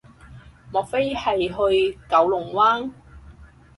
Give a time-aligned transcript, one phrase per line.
[0.71, 2.91] 莫非係去九龍灣